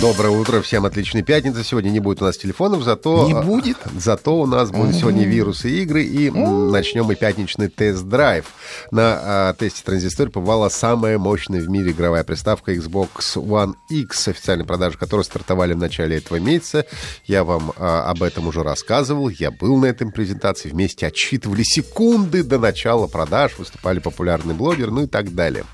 [0.00, 1.64] Доброе утро, всем отличной пятницы.
[1.64, 3.26] Сегодня не будет у нас телефонов, зато...
[3.26, 3.78] Не будет?
[3.98, 8.44] Зато у нас будут сегодня вирусы игры, и м, начнем мы пятничный тест-драйв.
[8.90, 14.66] На а, тесте транзистории побывала самая мощная в мире игровая приставка Xbox One X, официальной
[14.66, 16.84] продажи которой стартовали в начале этого месяца.
[17.24, 22.42] Я вам а, об этом уже рассказывал, я был на этой презентации, вместе отсчитывали секунды
[22.42, 25.64] до начала продаж, выступали популярные блогеры, ну и так далее.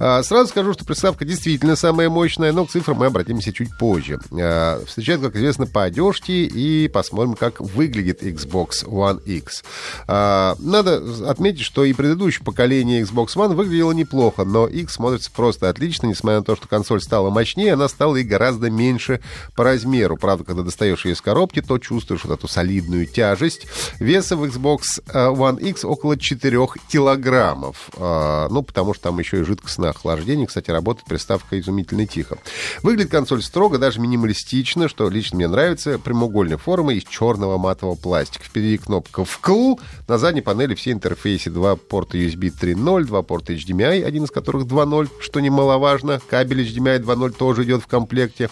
[0.00, 4.18] А, сразу скажу, что приставка действительно самая мощная, но к цифрам мы обратимся чуть позже.
[4.32, 9.64] А, Встречают, как известно, по одежке и посмотрим, как выглядит Xbox One X.
[10.06, 15.68] А, Надо отметить, что и предыдущее поколение Xbox One выглядело неплохо, но X смотрится просто
[15.68, 19.20] отлично, несмотря на то, что консоль стала мощнее, она стала и гораздо меньше
[19.54, 20.16] по размеру.
[20.16, 23.66] Правда, когда достаешь ее из коробки, то чувствуешь вот эту солидную тяжесть.
[23.98, 26.58] Веса в Xbox э, One X около 4
[26.90, 27.90] килограммов.
[27.98, 30.46] Ну, потому что там еще и жидкостное охлаждение.
[30.46, 32.38] Кстати, работает приставка изумительно тихо.
[32.82, 35.98] Выглядит консоль строго, даже минималистично, что лично мне нравится.
[35.98, 38.44] Прямоугольной формы из черного матового пластика.
[38.44, 39.80] Впереди кнопка «вкл».
[40.06, 41.50] На задней панели все интерфейсы.
[41.50, 46.20] Два порта USB 3.0, два порта HDMI, один из которых 2.0, что немаловажно.
[46.30, 48.48] Кабель HDMI 2.0 тоже идет в комплекте.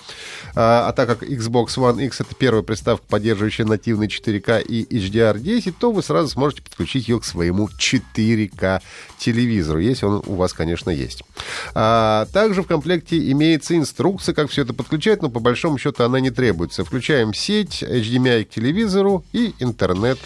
[0.56, 5.72] А, а так как Xbox One X это первая приставка, поддерживающая нативный 4К и HDR10,
[5.78, 8.80] то вы сразу сможете подключить ее к своему 4К
[9.18, 11.22] телевизору, если он у вас, конечно, есть.
[11.74, 16.20] А, также в комплекте имеется инструкция, как все это подключать, но по большому счету она
[16.20, 16.84] не требуется.
[16.84, 20.18] Включаем сеть, HDMI к телевизору и интернет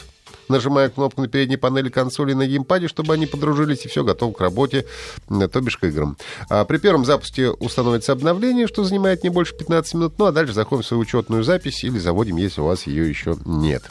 [0.49, 4.41] нажимая кнопку на передней панели консоли на геймпаде, чтобы они подружились, и все готово к
[4.41, 4.85] работе,
[5.29, 6.17] э, то бишь к играм.
[6.49, 10.53] А при первом запуске установится обновление, что занимает не больше 15 минут, ну а дальше
[10.53, 13.85] заходим в свою учетную запись или заводим, если у вас ее еще нет.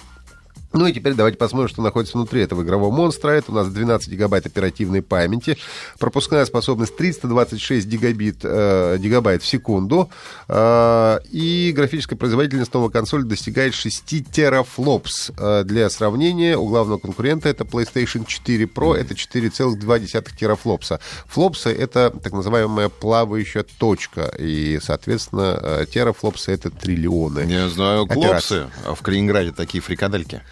[0.71, 3.31] Ну и теперь давайте посмотрим, что находится внутри этого игрового монстра.
[3.31, 5.57] Это у нас 12 гигабайт оперативной памяти,
[5.97, 10.11] пропускная способность 326 гигабит, э, гигабайт в секунду,
[10.47, 15.31] э, и графическая производительность новой консоли достигает 6 терафлопс.
[15.37, 20.99] Э, для сравнения, у главного конкурента это PlayStation 4 Pro, это 4,2 терафлопса.
[21.25, 27.39] Флопсы— это так называемая плавающая точка, и, соответственно, э, терафлопсы— это триллионы.
[27.39, 30.43] Я знаю клопсы, а в Калининграде такие фрикадельки.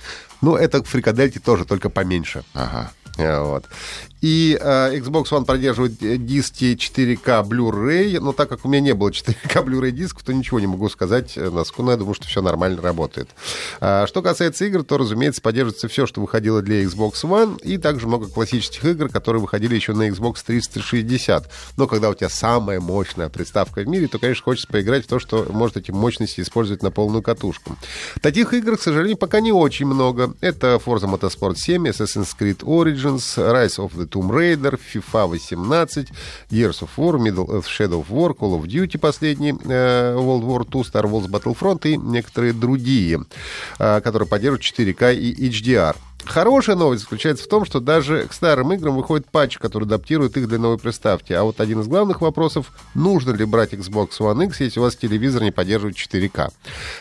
[0.41, 2.43] Ну, это фрикадельки тоже, только поменьше.
[2.53, 2.91] Ага.
[3.17, 3.65] Э, Вот.
[4.21, 8.93] И э, Xbox One поддерживает э, диски 4К Blu-ray, но так как у меня не
[8.93, 11.91] было 4К Blu-ray дисков, то ничего не могу сказать на скуну.
[11.91, 13.29] Я думаю, что все нормально работает.
[13.79, 18.07] А, что касается игр, то, разумеется, поддерживается все, что выходило для Xbox One, и также
[18.07, 21.49] много классических игр, которые выходили еще на Xbox 360.
[21.77, 25.19] Но когда у тебя самая мощная приставка в мире, то, конечно, хочется поиграть в то,
[25.19, 27.77] что может эти мощности использовать на полную катушку.
[28.21, 30.33] Таких игр, к сожалению, пока не очень много.
[30.41, 36.07] Это Forza Motorsport 7, Assassin's Creed Origins, Rise of the Tomb Raider, FIFA 18,
[36.49, 40.65] Gears of War, Middle of Shadow of War, Call of Duty последний, э, World War
[40.73, 43.19] II, Star Wars Battlefront и некоторые другие,
[43.79, 45.95] э, которые поддерживают 4К и HDR.
[46.25, 50.47] Хорошая новость заключается в том, что даже к старым играм выходит патч, который адаптирует их
[50.47, 51.31] для новой приставки.
[51.33, 54.95] А вот один из главных вопросов, нужно ли брать Xbox One X, если у вас
[54.95, 56.49] телевизор не поддерживает 4К.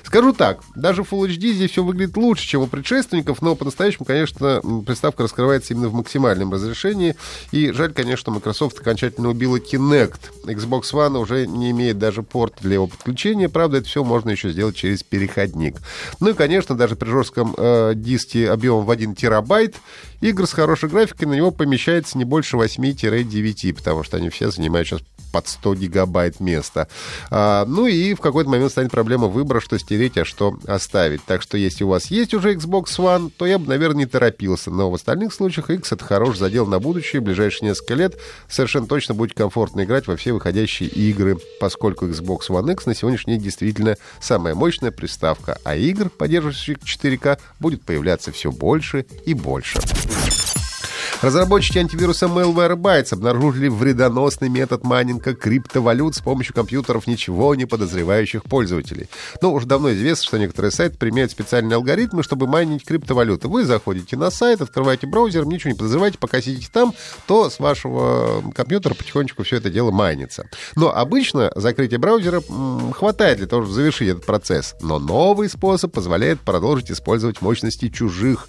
[0.04, 4.04] Скажу так, даже в Full HD здесь все выглядит лучше, чем у предшественников, но по-настоящему,
[4.04, 7.16] конечно, приставка раскрывается именно в максимальном разрешении.
[7.50, 10.20] И жаль, конечно, Microsoft окончательно убила Kinect.
[10.44, 13.48] Xbox One уже не имеет даже порта для его подключения.
[13.48, 15.76] Правда, это все можно еще сделать через переходник.
[16.20, 19.76] Ну и, конечно, даже при жестком э, диске объемом в 1 терабайт.
[20.20, 24.88] Игр с хорошей графикой на него помещается не больше 8-9, потому что они все занимают
[24.88, 26.88] сейчас под 100 гигабайт места.
[27.30, 31.24] А, ну и в какой-то момент станет проблема выбора, что стереть, а что оставить.
[31.24, 34.70] Так что если у вас есть уже Xbox One, то я бы, наверное, не торопился.
[34.70, 37.20] Но в остальных случаях X это хороший задел на будущее.
[37.20, 38.18] В ближайшие несколько лет
[38.48, 43.34] совершенно точно будет комфортно играть во все выходящие игры, поскольку Xbox One X на сегодняшний
[43.34, 49.78] день действительно самая мощная приставка, а игр, поддерживающих 4К, будет появляться все больше и больше.
[51.22, 59.08] Разработчики антивируса Malwarebytes обнаружили вредоносный метод майнинга криптовалют с помощью компьютеров ничего не подозревающих пользователей.
[59.40, 63.48] Но уже давно известно, что некоторые сайты применяют специальные алгоритмы, чтобы майнить криптовалюты.
[63.48, 66.92] Вы заходите на сайт, открываете браузер, ничего не подозреваете, пока сидите там,
[67.26, 70.50] то с вашего компьютера потихонечку все это дело майнится.
[70.76, 72.42] Но обычно закрытие браузера
[72.92, 74.74] хватает для того, чтобы завершить этот процесс.
[74.82, 78.48] Но новый способ позволяет продолжить использовать мощности чужих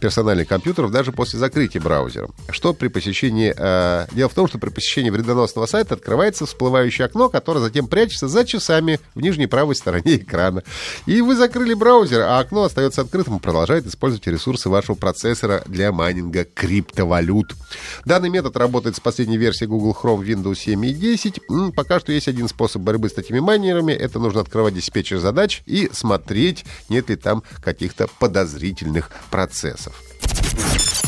[0.00, 2.07] персональных компьютеров даже после закрытия браузера.
[2.08, 2.34] Браузером.
[2.50, 3.54] Что при посещении...
[3.56, 8.28] Э, дело в том, что при посещении вредоносного сайта открывается всплывающее окно, которое затем прячется
[8.28, 10.62] за часами в нижней правой стороне экрана.
[11.06, 15.92] И вы закрыли браузер, а окно остается открытым и продолжает использовать ресурсы вашего процессора для
[15.92, 17.54] майнинга криптовалют.
[18.04, 21.40] Данный метод работает с последней версии Google Chrome Windows 7 и 10.
[21.74, 23.92] Пока что есть один способ борьбы с такими майнерами.
[23.92, 30.02] Это нужно открывать диспетчер задач и смотреть, нет ли там каких-то подозрительных процессов.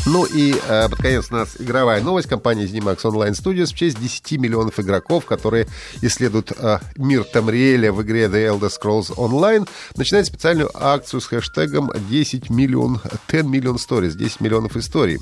[0.06, 2.26] Ну и э, под конец у нас игровая новость.
[2.26, 5.67] Компания ZeniMax Online Studios в честь 10 миллионов игроков, которые
[6.00, 11.93] исследуют э, мир Тамриэля в игре The Elder Scrolls Online, начинает специальную акцию с хэштегом
[12.08, 13.00] 10 миллион,
[13.31, 15.19] 10 миллион stories, 10 миллионов историй.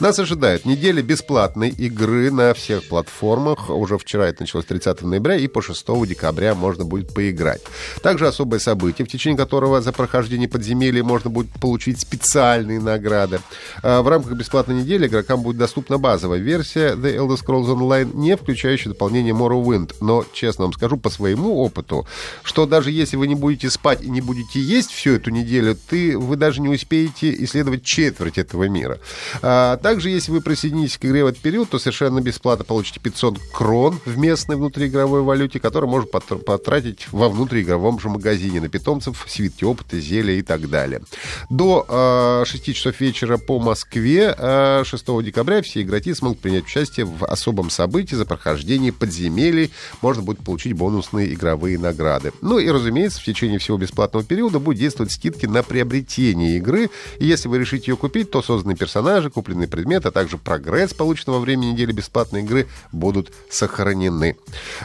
[0.00, 3.68] Нас ожидает неделя бесплатной игры на всех платформах.
[3.68, 7.60] Уже вчера это началось 30 ноября, и по 6 декабря можно будет поиграть.
[8.02, 13.40] Также особое событие, в течение которого за прохождение подземелья можно будет получить специальные награды.
[13.82, 18.14] Э, в рамках рамках бесплатной недели игрокам будет доступна базовая версия The Elder Scrolls Online,
[18.14, 19.96] не включающая дополнение Morrowind.
[20.00, 22.06] Но, честно вам скажу, по своему опыту,
[22.44, 26.16] что даже если вы не будете спать и не будете есть всю эту неделю, ты,
[26.16, 28.98] вы даже не успеете исследовать четверть этого мира.
[29.42, 33.38] А, также, если вы присоединитесь к игре в этот период, то совершенно бесплатно получите 500
[33.52, 39.64] крон в местной внутриигровой валюте, которую можно потратить во внутриигровом же магазине на питомцев, свитки
[39.64, 41.02] опыта, зелья и так далее.
[41.50, 46.64] До э, 6 часов вечера по Москве Москве 6 а декабря все игроки смогут принять
[46.64, 49.72] участие в особом событии за прохождение подземелий.
[50.00, 52.32] Можно будет получить бонусные игровые награды.
[52.42, 56.90] Ну и, разумеется, в течение всего бесплатного периода будут действовать скидки на приобретение игры.
[57.18, 61.34] И если вы решите ее купить, то созданные персонажи, купленные предметы, а также прогресс, полученный
[61.34, 64.36] во время недели бесплатной игры, будут сохранены.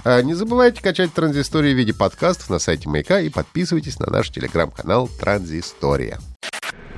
[0.04, 4.30] А не забывайте качать транзистории в виде подкастов на сайте Маяка и подписывайтесь на наш
[4.30, 6.20] телеграм-канал Транзистория.